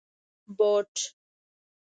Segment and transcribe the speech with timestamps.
[0.47, 0.93] 👞 بوټ